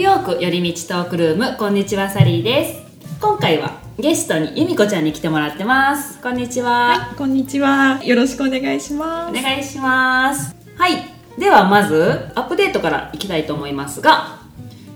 [0.00, 1.58] ーヨーク寄り道トークルーム。
[1.58, 2.80] こんにちはサリーです。
[3.20, 6.18] 今回はゲストに由美子ちゃんに来てもらってます。
[6.22, 8.02] こんにちは、こんにちは。
[8.02, 9.38] よろしくお願いします。
[9.38, 10.56] お願いします。
[10.78, 10.92] はい。
[11.38, 14.40] ではまずアップデートからいきたいと思いますが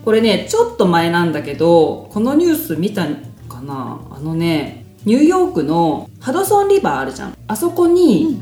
[0.03, 3.05] これねちょっと前なんだけどこのニュース見た
[3.47, 3.99] かな？
[4.09, 7.37] あのねニューヨークのハドソンリバーあるじゃん。
[7.47, 8.39] あそこに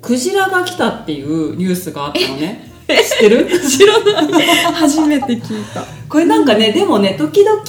[0.00, 3.48] クジラが来たっていうニュースがあったのね 知ってる？
[3.60, 4.46] 知らない。
[4.72, 5.84] 初めて聞いた。
[6.08, 7.62] これなんかね、でもね時々、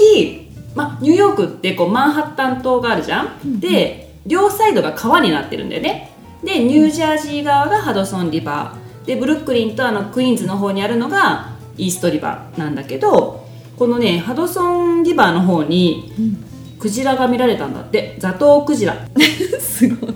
[0.76, 6.12] ま、ニューヨークってこうマンハッタン島があるじゃん、で両サイドが川になってるんだよね。
[6.44, 9.06] でニュージャージー側がハドソンリバー。
[9.08, 13.46] でブルックリンとあのクイーンズの方にあるのがイーストリバーなんだけど
[13.78, 16.12] このねハドソンリバーの方に
[16.80, 18.16] クジラが見られたんだって。
[18.20, 18.96] ザトウクジラ。
[19.60, 20.14] すごい。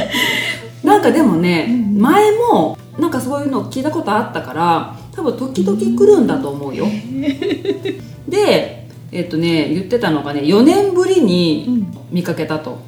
[0.84, 6.86] なんかでもね、前もなんかそういうの聞いたことあったから多分時々来るんだと思うよ。
[8.28, 12.78] でえっとね言ってたのがね4年ぶりに見かけたと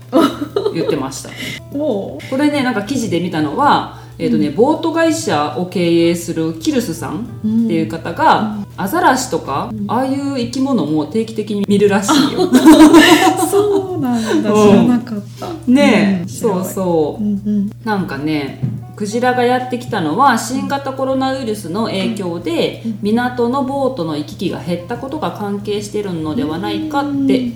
[0.74, 1.30] 言ってました。
[1.72, 12.50] おこれねなんか記事で見たのは、えっとねボート会社を経営するキルスさんっていう方が、アザラシとか、ああいう生き物も定期的に見るらしいよ。
[13.50, 14.52] そうなんだ。
[14.52, 15.48] うん知らなかった。
[15.66, 17.22] ねえ、んそうそう。
[17.22, 17.70] うんうん。
[17.84, 18.60] なんかね
[19.00, 27.50] クジラがやってきたのは新型コロナウイルスの影響で港のボートの行き来が減ったことが関係してるのではないかって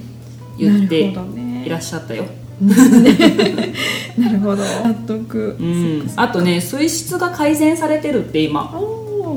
[0.57, 1.13] 言って
[1.67, 2.25] いらっしゃったよ、
[4.17, 4.63] なるほど。
[4.63, 5.59] 納得。
[5.61, 8.81] うん、あとね水質が改善されてるって今。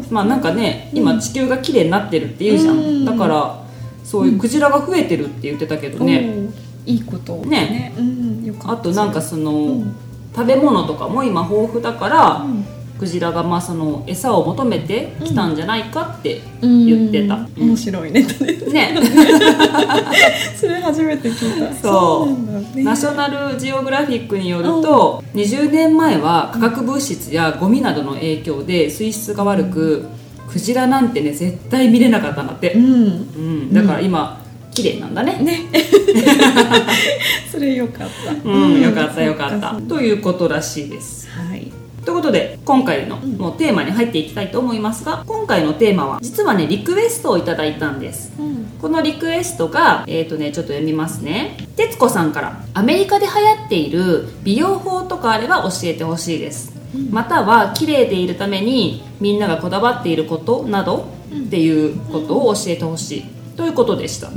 [0.10, 3.04] まあなんかね今地球が綺麗になってるっていうじゃん、うん。
[3.04, 3.62] だから
[4.06, 6.48] そういうクジラが増えてるって言ってたけどね、
[6.86, 7.94] いいことね。
[7.98, 8.46] うん。
[8.46, 8.72] よかった。
[8.72, 9.96] あとなんかその、うん
[10.36, 12.66] 食べ物とかも今豊富だから、うん。
[12.98, 16.86] クジラがまあその餌を求めてきたんじゃないかってうん。
[16.86, 17.48] 言ってた。
[17.56, 18.24] 面白いね。
[18.72, 18.98] ね、
[20.60, 21.74] それ初めて聞いた。
[21.76, 22.28] そ
[22.74, 22.76] う。
[22.76, 22.84] ね。
[22.84, 30.06] ナショナルジオグラフィックによると20年前は化学物質やゴミなどの影響で水質が悪く
[30.50, 32.74] クジラなんてね絶対見れなかったんだって。
[32.74, 32.84] う、ん。
[32.84, 34.42] うん、だから今
[34.78, 35.40] 綺麗なんだね。
[35.40, 35.66] ね。
[37.52, 38.10] それよかっ
[38.44, 38.48] た。
[38.48, 39.74] うん、よかったよかった。
[39.90, 41.28] ということらしいです。
[41.30, 41.72] はい。
[42.06, 48.32] ということで今回のもうテーマに入っていきたいと思いますが今回のテーマは実はねリクエストをいただいたんです。
[48.40, 48.68] うん。
[48.80, 51.58] このリクエストが、えーとね、ちょっと読みますね。
[51.76, 56.72] 徹子さんからアメリカで流行っている美容法とかあれば教えてほしいです、
[57.10, 61.08] または綺麗でいるためにみんながこだわっていることなど
[61.48, 63.38] っていうことを教えてほしい。
[63.58, 64.30] ということでした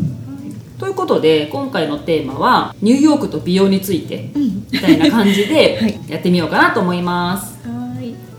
[0.80, 4.66] ということで今回のテーマはニューヨークと美容についてうん。
[4.70, 7.50] みたいな感じで はいやってみようかなと思います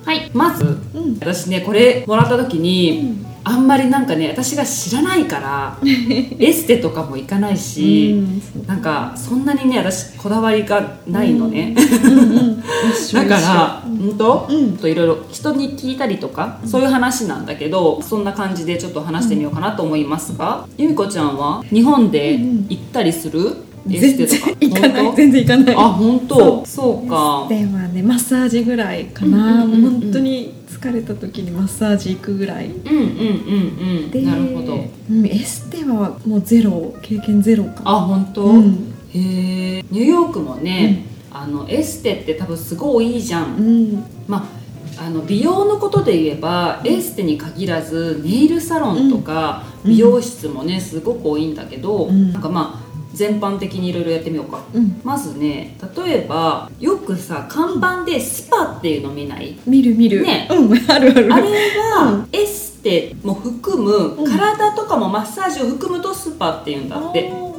[0.05, 0.19] はい。
[0.19, 0.63] はいまず
[0.93, 1.17] うん。
[1.19, 5.77] 私ねこれもらった時に、あんまりなんかね私が知らないから
[6.39, 8.23] エステとかも行かないし、
[8.55, 8.67] うん。
[8.67, 12.19] なんかそんなにね私こだわりがないのね、うん。
[12.19, 12.61] うん。
[13.13, 14.77] だから本当、うん。
[14.77, 22.33] といろいろ人に聞いたりとか、そういう話なんだけどそんな感じでちょっと話してみようかなと思いますが、由美子ちゃんは日本で
[22.69, 24.27] 行ったりする、全然
[24.59, 25.05] 行かない。
[25.05, 25.75] 本全然行かない。
[25.75, 26.65] 当あ本当？
[26.65, 27.09] そう。
[27.09, 27.47] か。
[27.49, 29.63] ではねマッサージぐらいかな。
[29.63, 29.85] うんうんうん。
[29.85, 32.67] うん本当に疲れた時にマッサージ行くぐらい。
[32.67, 34.25] うんうんうんうん。
[34.25, 34.85] なるほど。
[35.09, 35.25] うん。
[35.27, 37.81] エステはもうゼロ経験ゼロか。
[37.85, 38.93] あ本当、うん。
[39.13, 44.03] へえニューヨークもね、あのエステって多分すごいいいじゃん、うん。
[44.27, 44.49] ま
[44.97, 49.91] ああの美容のことで言えばエステに限らずネイルサロンとかうん。
[49.91, 52.31] 美容室もねすごく多いんだけど、うん。
[52.31, 52.80] なんかまあ
[53.13, 54.63] 全般的にいろいろやってみようか。
[54.73, 55.01] うん。
[55.03, 59.57] まずね例えばよくさ看板でスパっていうの見ない？
[59.65, 60.23] 見る見る。
[60.23, 60.47] ね。
[60.49, 61.33] うんあるある。
[61.33, 61.43] あれ
[61.79, 64.25] はエステも含むうん。
[64.25, 67.31] 体とかもマッサージを含むとスパっていうんだって。
[67.33, 67.51] あ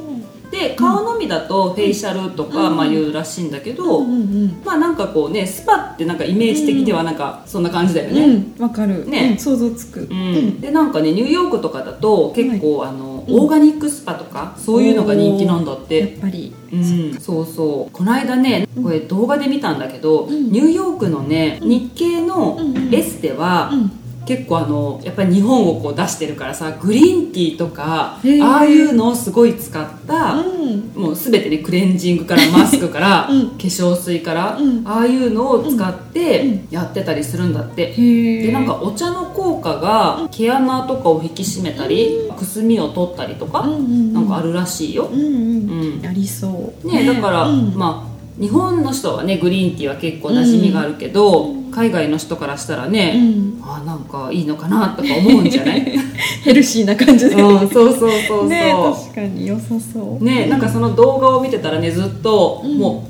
[0.53, 2.77] で顔のみだとフェイシャルとか、うん。
[2.77, 8.15] まあ、言うらしいんだけーど、うんうんまあなんかこうねスパってなんかイメージ的にはなんかそんな感じだようん。
[8.15, 8.25] ね、
[8.57, 9.09] うんわかる。
[9.09, 9.29] ね。
[9.31, 10.01] うん想像つく。
[10.01, 10.61] ううん。
[10.61, 16.53] でなんかねニューヨークとかだと結構、あのオーガニックスパとかそういうのが人気なんだって、やっぱり。
[16.71, 17.91] うん、そうそう。
[17.91, 20.51] この間ねこれ動画で見たんだけど、ん。
[20.51, 22.93] ニューヨークのね日系のうん。
[22.93, 24.02] エステは、うん。
[24.25, 30.91] 結構あのやっぱり日本をこう出してるからさグリーンティーとかああいうのをすごい使った、うん。
[30.95, 33.49] もう全てねクレンジングからマスクから、 うん。
[33.49, 34.81] 化粧水から、うん。
[34.85, 36.67] ああいうのを使っうてん。
[36.69, 37.93] やってたりするんだって。
[37.95, 44.13] でなんかお茶の効果が毛穴とかを引き締めたり、くすみを取ったりとか、うんうんうん。
[44.13, 45.27] なんかあるらしいよ、うんうん。
[45.27, 46.07] うん。
[46.07, 46.87] ありそう。
[46.87, 47.73] ねだから、うん。
[47.75, 53.59] まあ日本の人はねグリーンティーは結構馴染みがあるけど、海外の人からしたらうね、ん。
[53.63, 55.81] あなんかいいのかなとか思うんじゃない？
[56.43, 58.47] ヘルシーな感じで、うん、そうそうそうそう。
[58.47, 60.23] ね確かに良さそう。
[60.23, 62.77] ねなんかその動画を見てたらねずっと、うん。
[62.77, 63.07] も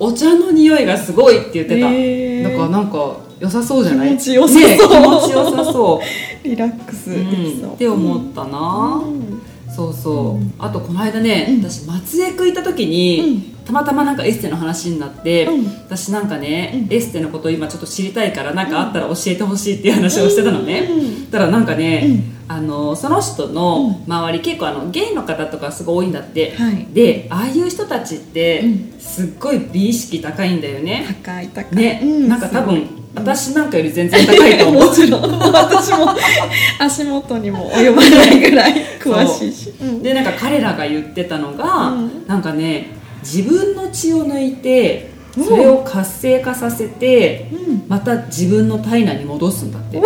[0.00, 2.42] うお茶の匂いがすごいって言ってた、へー。
[2.42, 4.10] だからなんか良さそうじゃない？
[4.10, 4.60] 気持ちよさそう。
[4.60, 6.00] ね、気持ちよさそ
[6.44, 9.40] リラックスう、できそう、うん、って思ったな、うん。
[9.74, 10.52] そうそう、うん。
[10.58, 11.62] あとこの間ね、うん。
[11.70, 15.64] 私松江区行った時に、たまたまなんかエステの話になって、うん。
[15.64, 16.94] 私なんかね、うん。
[16.94, 21.26] エステのこと今ちょっと知りたいからなんかあったら教えてほしいっていう話をしてたのね、うん。
[21.30, 22.34] たらなんかね、うん。
[22.46, 26.86] あのその人の周り、結構あのゲイの方とかすごい多いんだって、はい。
[26.92, 29.00] でああいう人たちって、うん。
[29.00, 31.06] すっごい美意識高いんだよね。
[31.24, 31.74] 高い高い。
[31.74, 34.86] ね、うなんか多分、私なんかより全然高いと思う。
[34.88, 35.22] もちろん。
[35.22, 36.14] 私も
[36.78, 39.72] 足元にも及ばないぐらい詳しいし。
[39.80, 40.02] うん。
[40.02, 42.26] でなんか彼らが言ってたのが、うん。
[42.26, 45.44] なんかね自分の血を抜いてうん。
[45.44, 47.84] それを活性化させて、うん。
[47.88, 50.00] また自分の体内に戻すんだって。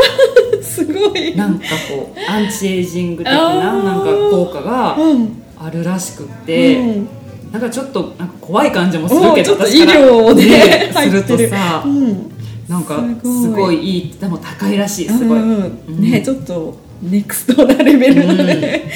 [0.62, 1.37] すごい。
[1.37, 5.43] なんかこうアンチエイジング的ななんか効果がうん。
[5.59, 7.09] あるらしくって、うん。
[7.53, 12.31] なんかちょっとなんか怖い感じもするけどおーちょっと医療でねするとさうん。
[12.69, 18.91] なんかすすごいいいでも高いらしいすごい、うんうんねちょっとネクストなレベルだね、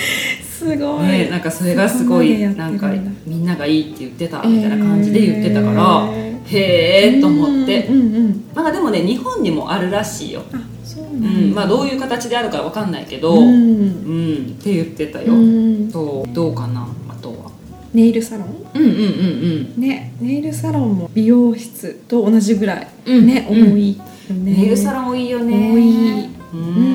[0.58, 2.94] すごい、ね、なんかそれがすごいなんんかだ
[3.26, 7.86] みんながいいって言ってたみたいな感じで言ってたから、えへえと思って。
[7.86, 8.64] うんうんうんなん。
[8.64, 11.54] かでもね日本にもあるらしいよ、ううなんん。
[11.54, 15.90] まあ、どういう形であるかわかんないけど、ううんんって言ってたよ、うん。
[15.90, 17.50] そうどうかなあとは。
[17.94, 18.66] ネイルサロン？
[18.74, 18.92] うんうんう
[19.78, 23.78] んねネイルサロンも美容室と同じぐらい、うんね多うん。
[23.80, 24.04] いよ
[24.34, 24.52] ね。
[24.54, 25.52] ネイルサロン多いよね。
[25.72, 26.28] 多い。
[26.54, 26.91] うん、うん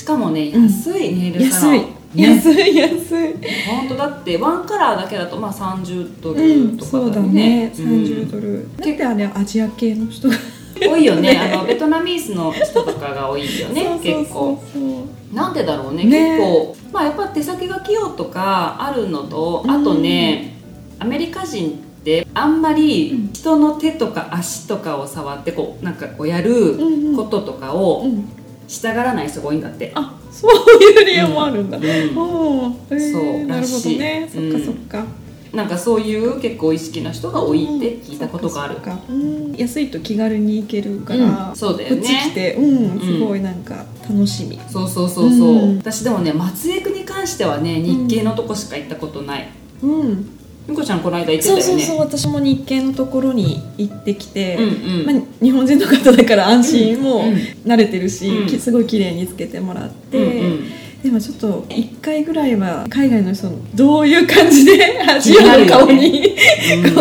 [0.00, 0.62] しかもねうん。
[0.64, 2.62] 安いネイルサロン、安い、ね。
[2.62, 2.90] 安い安
[3.26, 3.34] い。
[3.68, 7.32] 本当だってワンカラーだけだとまあ30ドうルんとかそうだだね。
[7.66, 7.84] ね、うん。
[8.02, 8.66] 30ドル。
[8.78, 10.34] だってあれアジア系の人が
[10.80, 11.36] 多いよね。
[11.36, 14.82] あのベトナミースの人とかが多いよね そうそう結構そう。
[14.82, 14.88] そ
[15.32, 16.38] うなんでだろうねね。
[16.38, 16.76] 結構。
[16.92, 19.70] まあやっぱ手先が器用とかあるのとうん。
[19.70, 20.56] あとね、
[20.98, 21.68] アメリカ人
[22.00, 27.16] ってあんまり人の手とか足とかを触ってこうなんかこうやるうんうん。
[27.16, 28.24] こととかをうん
[28.70, 31.84] したがらない人が多いんだって、あそういう理由もあるんだ、うん。
[31.84, 32.94] おー。
[32.94, 34.30] へーそうなるほどね。
[34.32, 35.04] そっかそっか、
[35.52, 38.76] なんかそういう結構意識な人が多いって聞いたことがある。
[39.08, 39.52] うん。
[39.56, 41.56] 安いと気軽に行けるから、うん。
[41.56, 41.96] そうだよね。
[41.96, 45.78] こっち来てうんすごいなんか楽しみ、そうそうそうそう、うん。
[45.78, 49.48] 私でもね松江区に関してはね日系のとこしか行ったことない。
[49.82, 51.62] うんみこちゃんこの間行ってたよね。
[51.62, 55.06] そうそうそう私も日系のところに行ってきて、うんうん。
[55.06, 57.34] まあ、日本人の方だから安心もうん
[57.64, 58.46] 慣れてるし、うん。
[58.46, 60.70] きすごい綺麗につけてもらって、うんうん。
[61.02, 66.36] でもちょっと1回ぐらいは海外の人のどういう感じでアジアの顔に、
[66.84, 66.94] うん。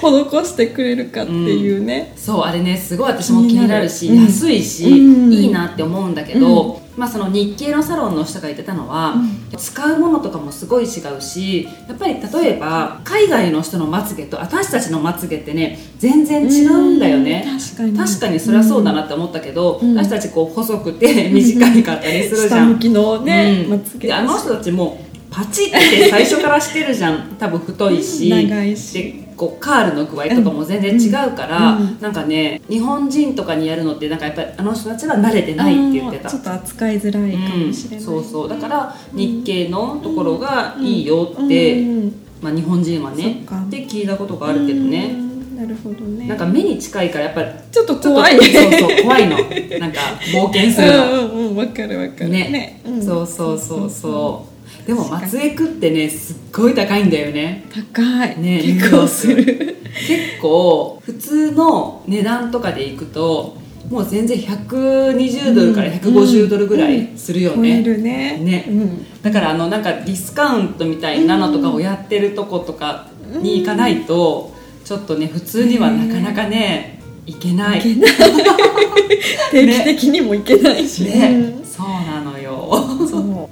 [0.00, 5.32] こう施してくれるかっていうね、そうあれねすごい私も気になるし、安いし、うん。
[5.32, 9.14] いいなって思うんだけど、まあその日系のサロンの人が言ってたのは、
[9.56, 17.98] 使うものとかもすごい違うしやっぱり例えば海外の人のまつげと私たちのまつげってね全然違うんだよね、うん確かに。
[17.98, 19.96] 確かにそれはそうだなって思ったけど、うん。
[19.96, 22.78] 私たちこう細くて 短いかったりするじゃん。
[22.78, 23.70] のね、うん。
[23.70, 24.08] まつげ。
[24.08, 27.36] であの人たちもパチって最初からしてるじゃん。
[27.38, 28.30] 多分太いし。
[28.30, 28.48] うん。
[28.48, 28.92] 長いし。
[28.94, 32.00] でこうカールの具合とかも全然違うから、うんうん。
[32.00, 36.28] なんかね日本人とかにやるのってなんかやっぱりあの人たちは慣れてないって言ってた。
[36.28, 38.48] ちょっと扱いづらいかもしれない、うん、そうそう。
[38.48, 46.28] だから日系のところがいいよって、うんまあ、日本人はそねって聞いたことがあるけどね、うんなるほどね。
[46.28, 48.36] なんか目に近いからやっぱりちょっと怖い。
[48.36, 49.36] そうそう怖いの。
[49.80, 50.00] なんか
[50.32, 51.04] 冒険するの。
[51.04, 52.28] うんうんうんわかるわかる。
[52.28, 52.80] ね。
[52.86, 53.04] うん。
[53.04, 53.26] そう。
[53.26, 54.57] そうそうそう
[54.88, 57.66] でも松江区ってねすっごい高いんだよね。
[57.92, 59.44] 高い、ね結構する。
[59.44, 63.58] 結構普通の値段とかでいくと
[63.90, 68.38] もう全然120ドルから150ドルぐらいするよ超えね、るね。
[68.38, 68.64] ね。
[68.66, 69.20] うん。
[69.20, 73.08] だからあのなんかディスカウントみたいなのとかをやってるとことか
[73.42, 74.54] に行かないと
[74.86, 77.80] ちょっとね普通にはなかなかね行けない。
[77.80, 78.10] いけない。
[79.52, 81.04] 定期的にもいけないし。
[81.04, 81.58] ね。
[81.78, 82.68] そうなのよ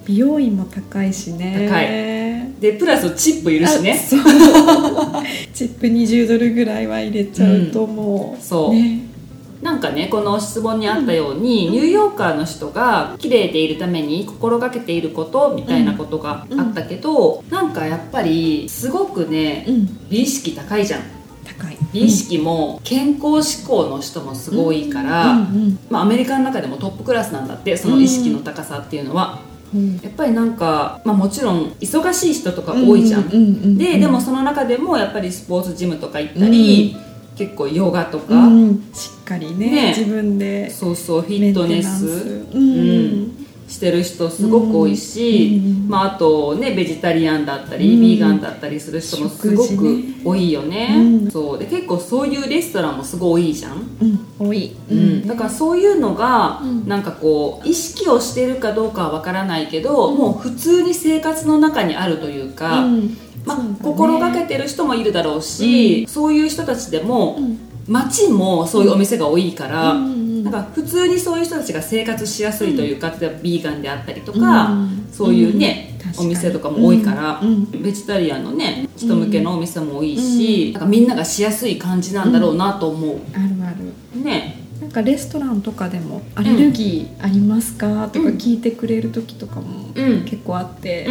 [0.07, 1.69] 美容院も高いしね。
[1.69, 1.83] 高
[2.61, 3.93] でプラスチップいるしね。
[3.93, 4.21] あそう。
[5.53, 8.75] チップ20ドルぐらいは入れちゃうともう、そう。
[8.75, 9.01] ね。
[9.63, 19.99] なんかねこの質問にあったように、ニューヨーカーの人が綺麗でいるために心がけていることみたいなことがあったけど、なんかやっぱりすごくねうん。
[20.09, 21.01] 美意識高いじゃん。
[21.45, 21.77] 高い。
[21.93, 25.39] 美意識も健康志向の人もすごいから、うん。
[25.39, 25.79] うん。
[25.91, 29.41] まあ、アメリカの中でもトップクラスなんだってその意識の高さっていうのは、
[29.75, 30.01] うん。
[30.03, 36.97] やっぱりなんか、まあ、もちろん忙しい人とか多いじゃん、うんうんうんででもその中でもやっぱりスポーツジムとか行ったり、
[37.37, 38.91] 結構ヨガとか、うん。
[38.95, 39.95] しっかりねね。
[39.97, 42.07] 自分でそうそうフィットネス。
[42.53, 43.07] ううん。
[43.23, 43.36] ん
[43.69, 45.89] してる人すごく多いし、うん。
[45.89, 48.01] まあ、あとねベジタリアンだったり、うん。
[48.01, 50.89] ビーガンだったりする人もすごく多いよね、
[51.25, 51.31] うん。
[51.31, 51.59] そう。
[51.59, 54.49] で結構そういうレストランもすごい多いじゃん、うん。
[54.49, 55.27] 多い、うん。
[55.27, 56.89] だからそういうのが、うん。
[56.89, 63.17] なんかこう意識をしてるかどうかはわからないけど、もう普通に生活の中にあるというか、うん。
[63.45, 67.59] ま心がけてる人もいるだろうし、そういう人たちでも、うん。
[67.89, 69.95] 街もそういうお店が多いから、
[70.65, 75.09] か普通にそういう人たちが生活しやすいというか、例えばビーガンであったりとか、うん。
[75.13, 77.65] そういうね、お店とかも多いから、うん。
[77.71, 84.23] ベジタリアンのね人向けのお店も多いし、なんかみんながしやすい感じなんだろうなと思う、あるある。
[84.23, 84.67] ね。
[84.81, 90.25] なんかレストランとかでも「アレルギーありますか?」とか聞いてくれる時とかもうん。
[90.25, 91.09] 結構あって、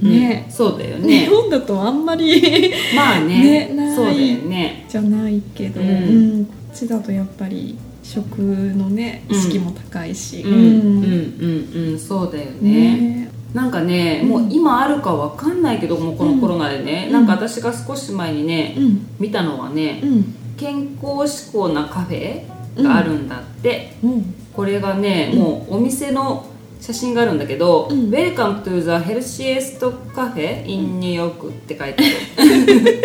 [0.00, 0.46] ね。
[0.48, 2.40] そうだよ日ね本だとあんまり
[2.96, 3.68] まあね。
[3.68, 4.86] ねないそうだよね。
[4.88, 5.88] じゃないけど、うん。
[5.88, 5.92] う
[6.40, 6.44] ん。
[6.46, 7.76] こっちだとやっぱり
[8.06, 9.36] 食のねうん。
[9.36, 10.52] 意識も高いし、うん。
[10.52, 10.60] うん。
[10.62, 12.96] うんうんそうだよね。
[12.96, 13.30] ね。
[13.52, 14.28] なんかね、うん。
[14.28, 17.12] もう今あるかわかんないけどもうこのコロナでね、うん。
[17.12, 19.06] なんか私が少し前にね、うん。
[19.18, 20.34] 見たのはね、うん。
[20.56, 22.46] 健康志向なカフェ
[22.82, 24.34] があるんだって、うん。
[24.52, 26.46] これがね、うんもうお店の
[26.80, 28.10] 写真があるんだけど「うん。
[28.10, 29.80] Welcome to the healthiest
[30.14, 32.04] cafe in New York」って書いて
[32.36, 33.00] ある。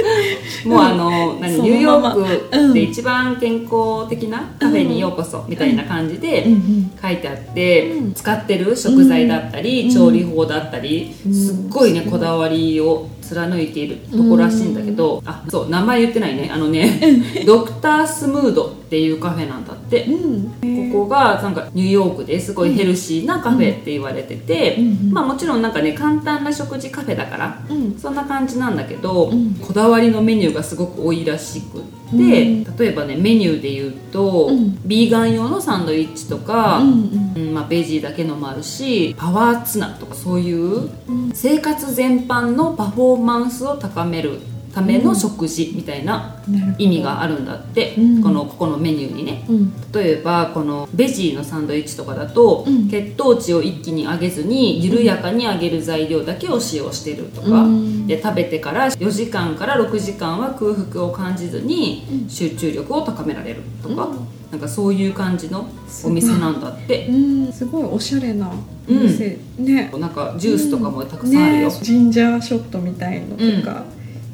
[0.69, 6.91] もうあの何そのニューヨークで一番健康的なカフェにようこそみたいな感じでうんうん。
[7.01, 8.13] 書いてあって、うん。
[8.13, 9.89] 使ってる食材だったり、うん。
[9.89, 11.33] 調理法だったり、うん。
[11.33, 16.49] すっごいねこだわりを貫いているところらしいんだけど、あそう名前言ってないね。
[16.51, 20.05] あのねドクタースムードっていうカフェなんだって。
[20.05, 20.91] うん。
[20.91, 25.11] ここがなんかニューヨークですごいヘルシーなカフェって言われてて、うん。
[25.11, 29.55] まあもちろんなんかね簡単な食事カフェだからうんそんな感じなんだけど、うん。
[29.55, 32.77] こだわりのメニューがすごく多いらしくって、うん。
[32.77, 34.79] 例えばねメニューで言うと、うん。
[34.87, 37.33] ビーガン用のサンドイッチとか、うん。
[37.35, 41.31] うんまあ、ベジーだけのもあるしパワーツナとかそういううん。
[41.33, 44.39] 生活全般のパフォーマンスを高める
[44.73, 46.35] ための食事みたいな
[46.77, 48.23] 意味があるんだって、うん。
[48.23, 49.45] このここのメニューにね。
[49.49, 49.73] うん。
[49.91, 52.89] 例えばこのベジーのサンドイッチとかだと、うん。
[52.89, 58.07] 血糖値を一気に上げずに緩やかに上げる材料だけを使用してるとか、うん。
[58.07, 62.29] で食べてから4時間から6時間は空腹を感じずにうん。
[62.29, 64.27] 集中力を高められるとか、うん。
[64.51, 65.65] なんかそういう感じの
[66.03, 67.53] お店なんだって、うん。
[67.53, 68.51] すごいおしゃれな
[68.89, 69.91] お店、ね。
[69.97, 71.69] なんかジュースとかもたくさんあるよ。
[71.69, 71.75] ね。
[71.81, 73.85] ジンジャーショットみたいのとか、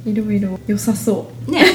[0.07, 1.65] いろいろ良さそね、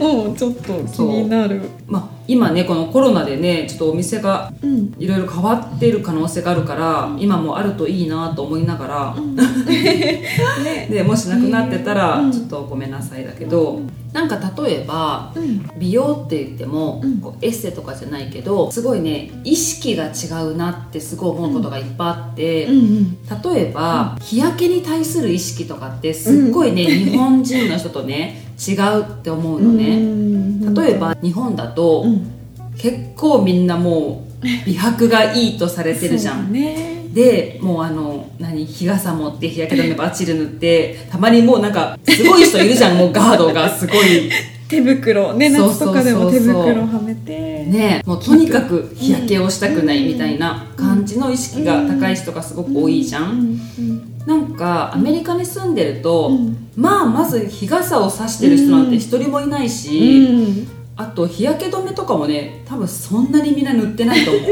[0.00, 0.18] うん。
[0.22, 1.62] ううんちょっと気になる。
[1.86, 4.94] まあ、今ねこのコロナでねちょっとお店がうん。
[4.98, 9.16] いろいろ変わってる可能性があるから今もあるといいなと思いながら、
[9.66, 10.88] ね。
[10.90, 12.32] でもしなくなってたらうん。
[12.32, 13.80] ちょっとごめんなさいだけど、
[14.12, 15.68] なんか例えばうん。
[15.78, 17.18] 美容って言っても、うん。
[17.18, 30.74] こうエッセとかじゃないけどすごいね意識が違うなってすごい思うことがいっぱいあって、うん例えば、日焼けに対する意識とかってすっごいね、日本人の人とね違うって思うのね、うん。
[30.74, 32.30] 例えば日本だと、うん。
[32.76, 36.52] 結構みんなもう美白がいいとされてるじゃん。
[36.52, 37.06] ね。
[37.12, 42.98] でもうあの何日傘持って日焼け止めバッチリ塗ってたまにもうなんかすごい人いるじゃん。
[42.98, 44.30] もうガードがすごい
[44.68, 45.34] 手袋。
[45.34, 47.64] ね夏とかでも手袋はめて。
[47.64, 54.24] ねもうとにかく日焼けをしたくないみたいな感じの意識が高い人がすごく多いじゃん、うん。
[54.26, 56.70] なんかアメリカに住んでると、うん。
[56.76, 64.42] まあまず日傘を差してる人なんて一人もいないし、うんあと日焼け止めとかもね多分そんなにみんな塗ってないと思う。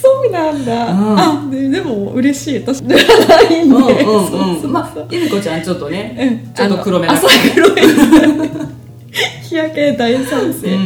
[0.00, 1.18] そうなんだ、うん。
[1.18, 2.58] あででも嬉しい。
[2.60, 3.76] 私塗らないんで。
[3.76, 6.54] うんうんまあ由美子ちゃんちょっとねうん。
[6.54, 7.80] ちょっと黒めなあの朝黒い
[9.42, 10.68] 日焼け大賛成。
[10.68, 10.78] うんう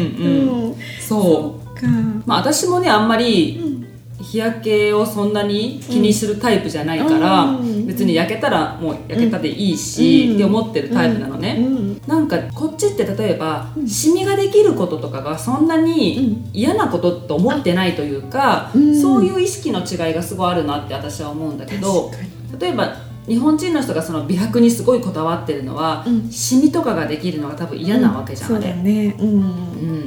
[0.70, 0.74] ん。
[1.06, 1.78] そう。
[1.78, 1.86] か。
[2.24, 3.83] まあ私もねあんまりうん
[4.24, 7.86] 日焼けをそんなに気にするタイプじゃないから、うん。
[7.86, 10.34] 別に焼けたらもう焼けたでいいし、うん。
[10.36, 12.00] って思ってるタイプなのうね、ん。
[12.06, 19.00] なんかこっちって例えば、うんシミができることとかがそんなに嫌なことと思ってないというか、うん。
[19.00, 22.10] そういう意識の違いがすごいあるなって私は思うんだけど
[22.58, 26.30] 例えば日本人の人がその美白にすごいこだわってるのは、うん。
[26.30, 29.16] シミとかができるのが多分嫌なわけじゃん、そうだね。
[29.18, 29.28] うん。
[29.28, 29.36] う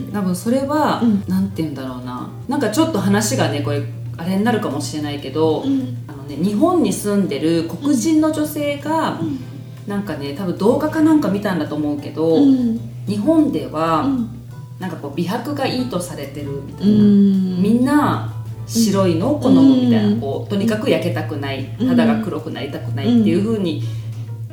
[0.09, 1.23] ん、多分それは、うん。
[1.27, 2.29] なんて言うんだろうな。
[2.47, 3.81] なんかちょっと話がねこれ
[4.17, 5.97] あれになるかもしれないけど、うん。
[6.07, 9.19] あのね、日本に住んでる黒人の女性が、
[9.87, 12.79] なんかね多分動画かなんか見たんだと思うけど、うん。
[13.07, 14.29] 日本では、うん。
[14.79, 17.61] なんかこう美白がいいとされてるみたういな、ん。
[17.61, 18.33] みんな
[18.67, 20.19] 白いのを好むみたいな、うん。
[20.19, 21.87] こうとにかく焼けたくないうん。
[21.87, 23.83] 肌が黒くなりたくないっていう風に、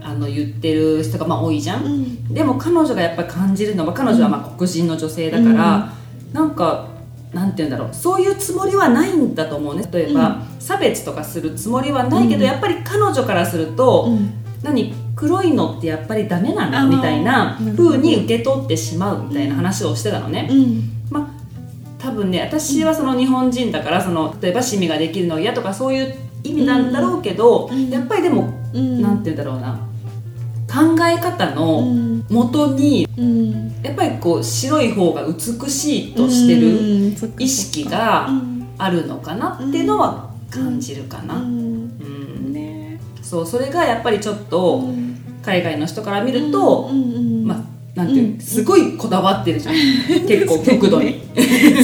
[0.02, 2.34] あの言ってる人がまあ多いじゃん、うん。
[2.34, 5.92] でも彼女がやっぱり感じるのは彼女はまあ黒人の女性だから、
[6.32, 6.93] なんか
[7.34, 7.88] なんて言うんだろう。
[7.92, 9.84] そういうつもりはないんだと思うね。
[9.92, 12.46] 例えば、差別とかするつもりはないけど、うん。
[12.46, 14.30] やっぱり彼女からすると、うん。
[14.62, 16.88] 何黒いのってやっぱりダメなの？
[16.88, 20.90] みたいな風に受け取ってしまうみたいな話をしてたのね、うん。
[21.10, 27.90] まあ多分ね私はその日本人だからその例えばシミができるの嫌とかそういう意味なんだろうけど、うん。
[27.90, 29.02] やっぱりでも、うん。
[29.02, 29.78] なんて言うんだろうな
[30.74, 33.72] 考え方うのん元にうん。
[33.82, 38.54] やっぱりこう白い方が美しいとしてる意識がうん。
[38.76, 42.48] あるのかなっていうのは感じるかな、ううん。
[42.50, 42.52] ん。
[42.52, 42.98] ね。
[43.22, 45.14] そうそれがやっぱりちょっとうん。
[45.44, 47.02] 海外の人から見ると、うん。
[47.02, 47.46] うん。
[47.46, 47.58] まあ
[47.94, 48.40] なんていう、うん。
[48.40, 49.74] すごいこだわってるじゃん。
[50.26, 51.20] 結構極度に。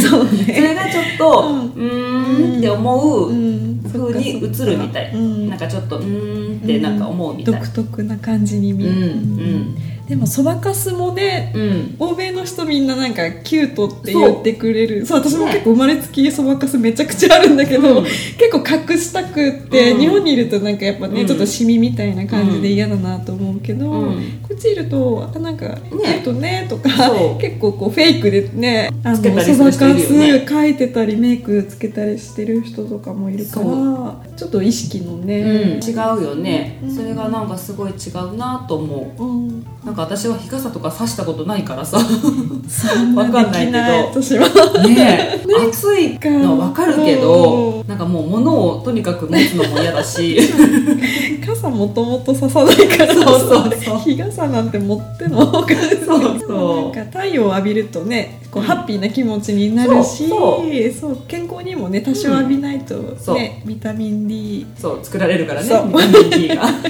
[0.00, 9.76] そう そねれがちょっとううんーんって思ううん風に映るみたい、うんなんかちょっとうーんってなんか思うみたい、独特な感じに見える、うんうん
[10.10, 11.96] でもそばかすもねうん。
[12.00, 15.06] 欧米の人みんななんかキュートって言ってくれる。
[15.06, 15.20] そう。
[15.20, 18.02] 私も結構生まれつきそばかすめちゃくちゃあるんだけど、う。
[18.02, 20.00] ん結構隠したくって、うん。
[20.00, 21.26] 日本にいるとなんかやっぱね、うん。
[21.28, 24.40] ちょっとシミみたいな感じで嫌だなと思うけど、うん。
[24.42, 27.40] こっちいるとあなんかキュートねとか、そう。
[27.40, 35.26] 結構こうフェイクでねそばかす描いてたりメイクつけたりしてる人とかもいるからそちょっと意識のうん。
[35.26, 36.96] ね、違うよね、うん。
[36.96, 39.22] それがなんかすごい違うなと思う。
[39.22, 41.98] うん、なんか私は日傘とか差したことないからさ。
[41.98, 42.04] わ
[43.30, 43.78] かんないけど。
[44.22, 44.48] 私は。
[44.88, 45.68] ねえ。
[45.68, 50.38] 暑いのはわかるけどなんかもう物をとにかく持つのも嫌だし。
[51.46, 53.14] 傘もともと刺さないから。
[53.14, 53.98] そうそうそう。
[53.98, 55.66] 日傘なんて持ってもそう
[56.40, 56.94] そう。
[56.94, 61.18] なんか太陽を浴びるとねこうハッピーな気持ちになるし、そうそう。
[61.28, 63.36] 健康にもね多少浴びないとそう。
[63.36, 66.64] ね、ビタミン D そう作られるからねビタミン D が。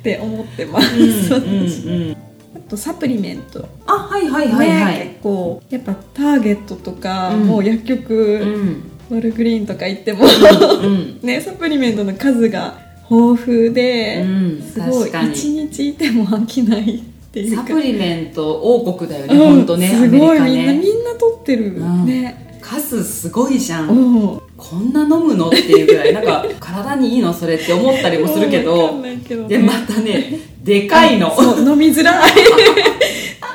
[0.00, 0.86] って思ってます、
[1.34, 2.16] うんうんうん。
[2.56, 7.46] あとサプリメント、あはいはいはいはねい、結構やっぱターゲットとか、うん。
[7.46, 8.90] もう薬う局、ん。
[9.10, 12.78] ウォルグリーンとか行ってもうん ねサプリメントの数が
[13.10, 17.02] 豊富で、うんすごい一日いても飽きない
[17.34, 17.62] っていうか。
[17.62, 19.40] サプリメント王国だよね、うん。
[19.56, 20.62] 本当ねすごい、アメリカね。
[20.62, 22.06] みんなみんな取ってる、うん。
[22.06, 22.58] ね。
[22.62, 23.92] 数すごいじゃん、う
[24.36, 24.40] ん。
[24.56, 26.14] こんな飲むのっていうぐらい。
[26.14, 29.00] なんか体にいいのそれって思ったりもするけど。
[29.00, 29.16] ね。
[29.48, 31.34] でまたねでかいの。
[31.58, 32.30] 飲みづらい。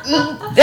[0.05, 0.15] うん。
[0.51, 0.61] って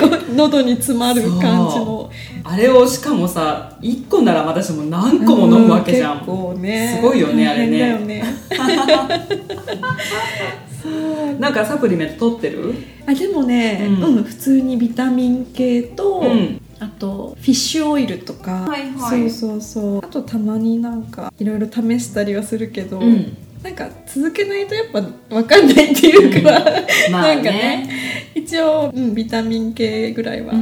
[0.00, 2.10] なんかこう喉に詰まる感じの。
[2.42, 6.96] あれをしかもさ1個なら私も何個も飲むわけじゃん、う結構ね。
[6.96, 7.96] すごいよねあれね。
[8.00, 8.24] ね
[11.38, 12.74] なんかサプリメント取ってる？
[13.06, 16.60] あでもね、ううんん普通にビタミン系と、うん。
[16.78, 19.30] あとフィッシュオイルとか、はいはい。
[19.30, 19.98] そうそうそう。
[19.98, 23.36] あとたまになんかいろいろ試したりはするけど、うん。
[23.62, 26.64] なんか続けないとやっぱ分かんないっていうから、
[27.12, 27.90] まあなんかねね。
[28.34, 30.60] 一応、うん、ビタミン系ぐらいはうん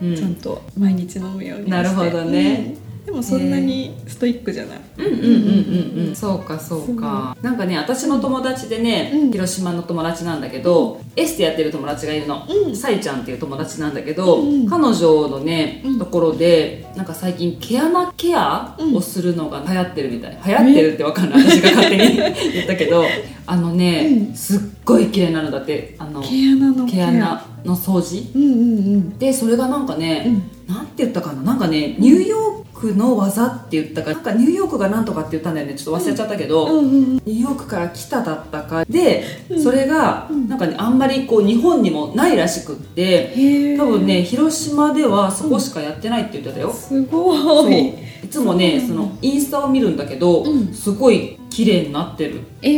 [0.00, 0.16] うんうん。
[0.16, 1.70] ちゃんと毎日飲むようにして。
[1.70, 6.14] なるほどね、うんでもそんなにストイックじゃない、うんうんうんうんうん。
[6.14, 7.34] そうかそうか。
[7.40, 9.32] なんかね私の友達でね、うん。
[9.32, 12.76] 広島の友達なんだけど、エステやってる友達がいるの、うん。
[12.76, 15.98] さいちゃんっていう友達なんだけど、彼女のね、うん。
[15.98, 18.96] ところでなんか最近毛穴ケアうん。
[18.96, 20.38] をするのが流行ってるみたい。
[20.44, 21.40] 流行ってるってわかんない。
[21.40, 22.16] 私が勝手に
[22.52, 23.06] 言ったけど。
[23.46, 24.34] あのね、うん。
[24.34, 28.30] すっごい綺麗になるんだってあの毛穴の毛穴の掃除？
[28.34, 28.54] うんうんう
[28.98, 29.18] ん。
[29.18, 30.24] でそれがなんかね、
[30.68, 30.74] うん。
[30.74, 31.42] なんて言ったかな？
[31.42, 35.74] なんかねニューヨークの技って言ったかなんかニューヨークがなんとかって言ったんだよね。
[35.74, 36.84] ちょっと忘れちゃったけど、うん。
[36.84, 39.62] うんニューヨークから来ただったかで、うん。
[39.62, 40.48] それがうん。
[40.48, 47.94] なんかねあんまりこう日本にもないらしくって多分ね広島ではそこしかやってないって言ってたよ、すごい。
[48.24, 50.74] いつもねそのインスタを見るんだけど、うん。
[50.74, 52.40] すごい綺麗になってる。
[52.62, 52.68] え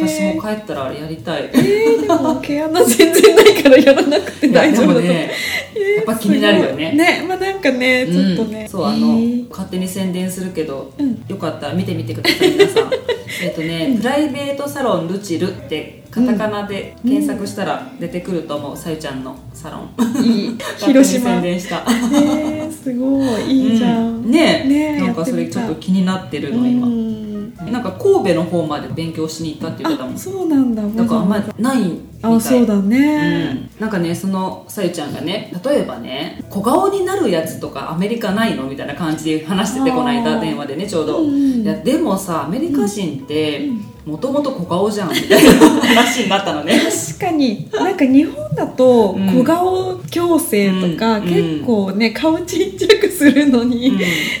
[0.00, 4.94] ー、私も帰ったらあれやりたい、えー、でも毛穴全然ないからやらなくて大丈夫。
[4.94, 5.30] だね
[5.74, 6.92] えーやっぱ気になるよね。
[6.92, 9.50] ねまあなんかねちょっとね、うんそうあの、えー。
[9.50, 11.22] 勝手に宣伝するけど、うん。
[11.28, 12.90] よかったら見てみてください皆さん。
[13.44, 20.24] えっとね、プライベートサロンルチルってカタカナで検索したら出てくると思うさゆちゃんのサロン。
[20.24, 20.56] いい。
[20.80, 21.30] 広島。
[21.32, 21.84] 宣伝した。
[21.86, 23.70] えー、すごい。
[23.70, 24.30] いいじゃん、うん。
[24.30, 27.29] ねねなんかそれちょっと気になってるの今、うん
[27.70, 30.82] なんか神戸の方まで勉強しに行ったって言ってたもそうなんだ。
[30.82, 43.68] だからあんまりないあそうだうね、ん、なんかねそのさゆちゃんがね例えばね小顔になるやつとかアメリカないのみたいな感じで話しててこの間電話でねちょうど、うんうんいやでもさアメリカ人って、
[44.06, 45.50] もともと小顔じゃんみたいな
[45.82, 46.80] 話になったのね。
[47.12, 47.68] 確かに。
[47.70, 49.28] なんか日本だとうん。
[49.28, 53.92] 小顔矯正とか、うん結構ね顔ちっちゃくするのに、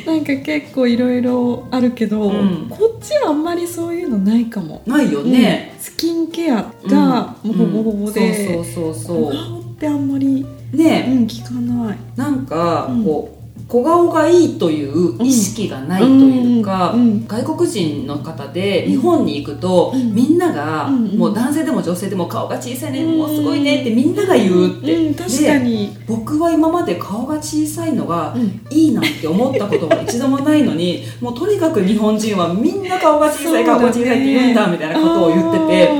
[0.06, 2.66] なんか結構いろいろあるけど、うん。
[2.70, 4.82] こっちはあんまりそういうのないかも。
[4.86, 8.64] ないよね、うんスキンケアがもうほぼほぼで、うん。
[8.64, 11.98] そうそうそう小顔ってあんまり、そうね、うん、聞かない。
[12.14, 13.04] なんかうん。
[13.04, 13.39] こう
[13.70, 16.94] 小顔がいいという意識がないというか、
[17.28, 20.12] 外国人の方で日本に行くと、うん。
[20.12, 21.16] みんなが、うん。
[21.16, 35.90] もう男性でも女性でも顔が小さいね、もうすごいねってみんなが言うって、うん、確かに、僕は今まで顔が小さいのがうんいいなって思ったことが一度もないのにもうとにかく日本人はみんな顔が小さい、顔が小さいって言うんだみたいなことを言ってて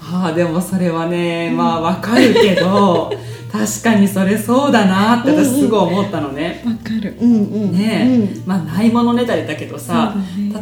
[0.00, 3.12] ああでもそれはねまあわかるけど
[3.52, 6.62] 確かにそれそうだなって私すごい思ったのね。
[6.64, 7.14] わかる。
[7.20, 7.72] うんうん。
[7.72, 10.14] ねまあないものねだりだけどさ、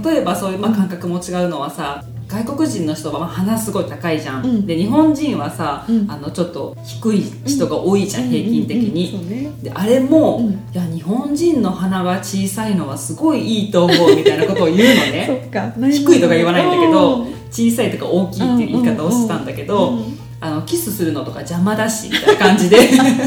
[0.04, 4.66] 例えばそういう、まあ、感覚も違うのはさ外国人の人はまあ鼻すごい高いじゃん、うん。
[4.66, 6.10] で日本人はさ、うん。
[6.10, 9.44] あのちょっと低い人が多いじゃん、平均的に、うんうんうん。
[9.44, 9.62] そうね。
[9.62, 10.50] であれも、うん。
[10.50, 15.04] いや日本人の鼻が小さいのはすごいいいと思うみたいなことを言うの
[15.72, 15.92] そね。
[15.92, 22.78] 低いとか言わないんだけどうん小さいとか大きいっていう言い方をしたんだけど、うんうんあのキスするのとか邪魔だしみたいな感じで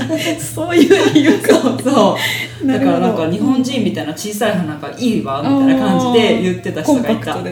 [0.41, 1.54] そういう理由か。
[1.62, 2.17] そうそ
[2.63, 7.38] うだからなんか日本人みたいな小さい鼻がいいわみたいな感じで言ってた人がいた。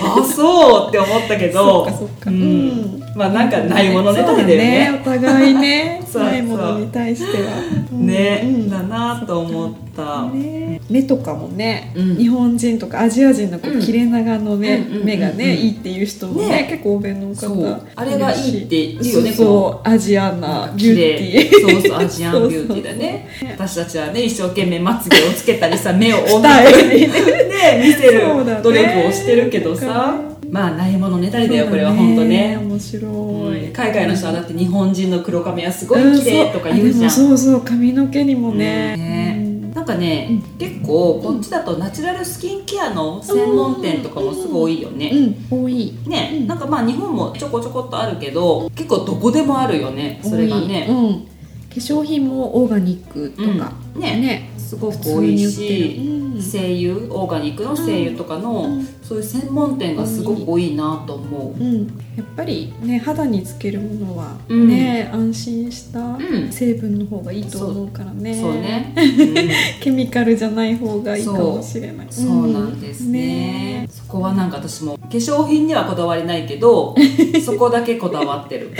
[0.00, 2.30] あそうって思ったけどそっかそっか。
[2.30, 3.07] ううんん。
[3.14, 4.56] まあなんかないものねね。
[4.56, 5.00] ね。
[5.00, 6.02] お互いね。
[6.08, 7.48] そうないものに対しては。
[7.92, 8.70] うんね、うん。
[8.70, 10.80] だなと思った、ね。
[10.88, 12.16] 目とかもね、うん。
[12.16, 13.82] 日本人とかアジア人のこううん。
[13.82, 16.66] 切れ長のね、目がね、うんいいっていう人もねね。
[16.70, 19.94] 結構欧米の方あれがいいって言うよねそうこそう。
[19.94, 21.50] アジアうなビ綺ューテ麗ィー。
[21.50, 23.28] そうそう アジアンビューティーだね。
[23.40, 28.22] そうそう私たちはね一生懸命まつげをつけたりさ目を 大二重にきくね見せる
[28.62, 30.14] 努力をしてるけどさ、
[30.50, 32.56] まあないものねだりだよこれは本当ね。
[32.56, 39.36] 面白い、うん海外の人はだって日本人の黒髪はすごい綺麗とか言うじゃん、うあでもそうそう髪の毛にもね,うんね。
[39.40, 45.10] うん、なんかね、結構こっちだとナチュラルスキンケアの専門店とかもすごい多いよね、
[45.50, 45.94] うん多い。
[46.06, 46.46] ね、うん。
[46.46, 54.20] なんかまあ日本もちょこちょこっとあるけど結構どこでもあるよねそれがね、化粧品もオーガニックとか、うんね。
[54.20, 54.50] ね。
[54.68, 58.86] すごく多いし精油オーガニックの精油とかの、うん。
[59.02, 64.68] そういう専門店がすごく多いなと思う、うん、やっぱりね肌につけるものはうん。
[64.68, 66.52] ね、安心したん。
[66.52, 69.82] 成分の方がいいと思うからね、そうね、 うん。
[69.82, 72.06] ケミカルじゃない方がいいかもしれない。
[72.10, 73.88] そうなんですね,、ね。
[73.90, 76.94] そこはなんか私も化粧品にはこだわりないけど
[77.42, 78.70] そこだけこだわってる。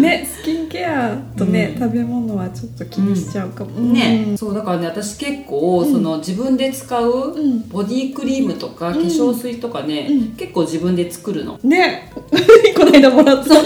[0.00, 1.82] ねスキンケアとね、うん。
[1.82, 5.92] 食べ物はちょっと気にしちゃうかも、ね、そうだからね私結構、うん。
[5.92, 7.68] その自分で使ううん。
[7.70, 10.36] ボディクリームとか化粧水とかね、うん。
[10.36, 11.58] 結構自分で作るの。
[11.64, 12.12] ね。
[12.78, 13.56] この間もらった。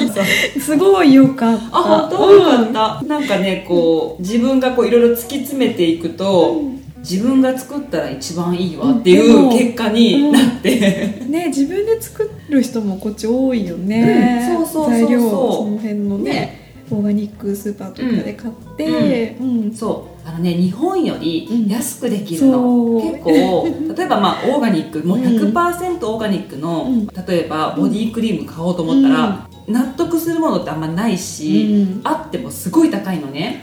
[0.59, 1.65] すごいよかった。
[1.77, 2.33] あ本当？
[2.33, 6.83] よかった、なんかねこう自分がこういろいろ突き詰めていくと、うん。
[7.01, 9.49] 自分が作ったら一番いいわっていうん。
[9.51, 10.71] う結果になって、
[11.29, 14.67] ね自分で作る人もこっち多いよね、うん。
[14.67, 15.09] そうそうそうそう。
[15.09, 15.37] 材料そ
[15.71, 16.63] の辺のねね。
[16.91, 19.75] オーガニックスーパーとかで買って、うん。
[19.75, 23.03] そうあのね日本よりうん安くできるの、そう。
[23.03, 27.07] 結構例えばまあオーガニックもう100%オーガニックの、うん。
[27.07, 32.01] 例えばボディクリーム買おうと思ったら、納得するものってあんまないし、うん。
[32.05, 33.63] あってもすごい高いのね。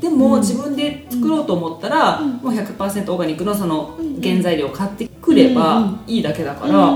[0.00, 0.40] でも、うん。
[0.40, 2.30] 自分で作ろうと思ったら、うん。
[2.36, 6.94] もう100%オーガニックのそのうん原材料を買ってくればいいだけだから、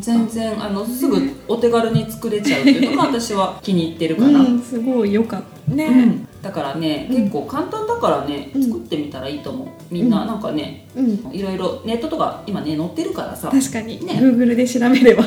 [0.00, 5.74] 全然あのすぐお手軽に作れちゃうっていうのが私は気に入ってるから、うん、すごいよかった。
[5.74, 7.16] ね、うんだからね、うん。
[7.22, 8.62] 結構簡単だからねうん。
[8.62, 9.68] 作ってみたらいいと思う。
[9.90, 11.34] みんななんかねうん。
[11.34, 13.50] いろいろネットとか今ね載ってるからさ。
[13.50, 14.12] 確かに、ね。
[14.12, 15.24] Google で調べれば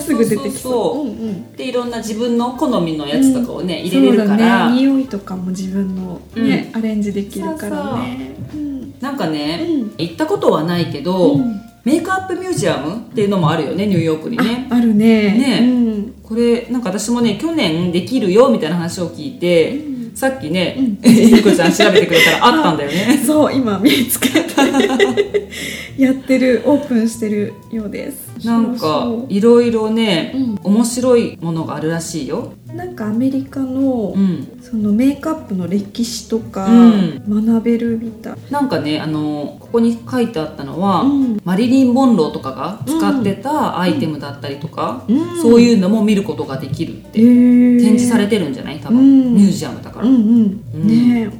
[0.00, 4.76] すぐ出てきそう、でいろんな自分の好みのやつとかをね、入れれるから、だね。
[4.76, 8.34] 匂いとかも自分のね、アレンジできるからね。
[8.54, 8.94] うん。
[9.00, 9.94] なんかね、うん。
[9.98, 11.60] 行ったことはないけど、うん。
[11.84, 14.66] メイクアップミュージアムっていうのもあるよねニューヨークにね。
[14.70, 15.34] ああるね。
[15.34, 15.58] ね。
[15.60, 15.64] う
[15.98, 16.14] ん。
[16.22, 19.74] これなんか私もね去年できるよみたいな話を聞いて、
[20.14, 20.98] さっきね、うん。
[21.02, 23.20] ゆうこちゃん調べてくれたらあったんだよね。
[23.26, 24.64] そう今見つけた。
[25.98, 28.46] やってるオープンしてるようです。
[28.46, 30.58] なんかいろいろね、うん。
[30.74, 32.52] 面白いものがあるらしいよ。
[32.74, 37.44] なんかアメリカの、うんそのメイクアップの歴史とかうん。
[37.44, 41.40] 学べるみたい、なんかねあのここに書いてあったのは、うん。
[41.44, 45.42] マリリン・モンローとかが使ってたアイテムだったりとか、うん。
[45.42, 48.80] そういうのも見ることができるって、展示されてるんじゃない？
[48.80, 49.34] 多分、うん。
[49.34, 50.86] ミュージアムだから、うんうん、うん。
[50.86, 51.30] ね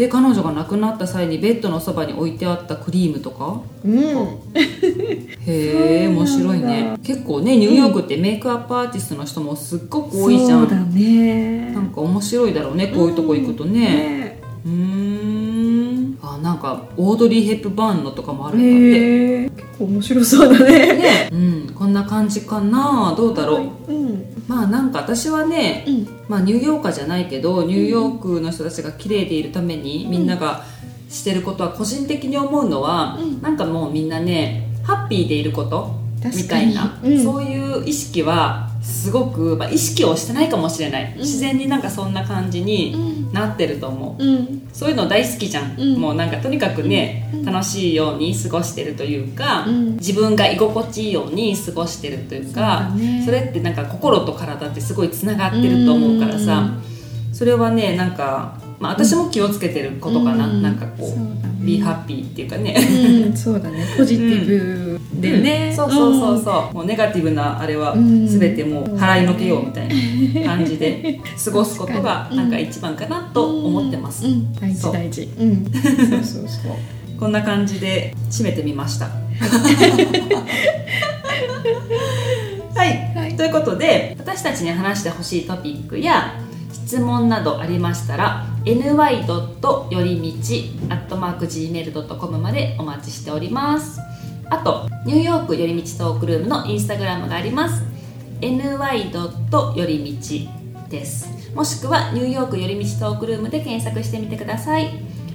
[0.00, 3.60] でで彼女が亡くなった際にベッドのそばに置いてあったクリームとか？
[3.84, 3.92] うん。
[5.46, 6.92] へえ面白いね。
[6.96, 10.60] だ結構ねニューヨークってメイクアップアーティストの人もすっごく多いじゃん。
[10.62, 11.72] そうだね。
[11.72, 13.80] なんか面白いだろうねこういうとこ行くとね。
[13.80, 14.99] ねうーん
[16.22, 19.62] あなんかオードリー・ヘップバーンのとかもあるんだって。
[19.62, 20.94] 結構面白そうだね。
[20.94, 21.30] ね。
[21.32, 21.72] うん。
[21.74, 23.14] こんな感じかな。
[23.16, 23.92] どうだろう。
[23.92, 24.44] うん。
[24.46, 26.08] まあなんか私はねうん。
[26.28, 30.64] まあニューヨーカーじゃないけどニューヨークの人たちが綺麗でいるためにみんなが
[31.08, 33.42] してることは個人的に思うのは、うん。
[33.42, 35.94] なんかもうみんなねハッピーでいること
[36.36, 37.22] みたいな、うん。
[37.22, 41.18] そういう意識はすごく、まあ、意識をしてないかもしれない、ん。
[41.18, 44.68] 自然になんかそんな感じになってると思う、うん。
[44.72, 46.00] そういうの大好きじゃん、うん。
[46.00, 47.44] もうなんかとにかくね、うん。
[47.44, 49.96] 楽しいように過ごしてるというか、うん。
[49.96, 53.22] 自分が居心地いいように過ごしてるというかね。
[53.24, 56.70] それってなんか心と体ってすごいつながってると思うからさ、
[57.32, 60.62] それはねなんか、まあ、私も気をつけてることかな、うん。
[60.62, 61.64] なんかこうそうだね。
[61.64, 62.74] be happy っていうかね、
[63.28, 63.36] うん。
[63.36, 63.84] そうだね。
[63.98, 66.42] ポジティブでね、うんそうそうそう。
[66.42, 68.26] そう、もうネガティブなあれはうん。
[68.26, 69.94] 全てもう払いのけようみたいな
[70.46, 74.32] 感じで 過ごすことがなんか一番かなと思ってます、うん。
[74.32, 74.52] うん。
[74.54, 75.28] 大事大事。
[75.38, 75.64] うん。
[75.64, 75.82] そう
[76.22, 76.72] そうそう。
[77.18, 79.06] こんな感じで締めてみました。
[82.74, 83.36] はい、はい。
[83.36, 86.34] ということで私たちに話してほしいトピックや
[86.72, 88.74] 質問などありましたら ny.
[89.90, 94.00] よりみち .gmail.com までお待ちしております
[94.50, 97.84] あとニューヨークよりみちトークルームのインスタグラムがあります。
[98.40, 98.58] ny.
[99.76, 100.48] よりみち
[100.88, 101.28] です。
[101.54, 104.90] もしくはニューヨークよりみちトークルームで検索してみてください。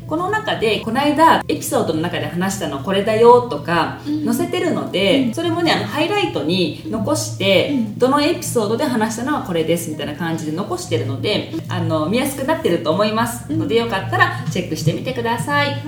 [0.06, 4.26] この中でこの間エピソードの中で話したのこれだよとかうん。
[4.26, 7.98] 載せてるので、それもねあのハイライトに残して、うん。
[7.98, 13.52] どのエピソードで話したのはこれですみたいな感じで残してるのであの見やすくなってると思います。
[13.52, 15.82] のでよかったらチェックしてみてください、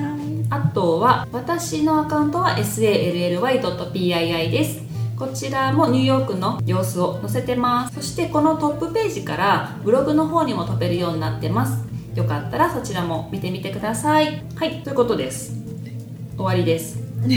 [0.49, 4.81] あとは私のアカウントは sally.pii です。
[5.17, 7.95] こちらもニューヨークの様子を載せてます。
[7.95, 11.83] そしてこのトップページからブログの方にも飛べるようになってます。
[12.15, 14.43] よかったらそちらも見てみてください。
[14.55, 15.53] はいということです。
[16.37, 16.99] 終わりです。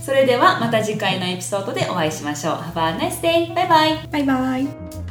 [0.00, 2.54] それではまた次回のエピソードでお会いしましょう。
[2.54, 3.54] Have a nice day!
[3.54, 4.08] バイバイ。
[4.10, 5.01] バイバイ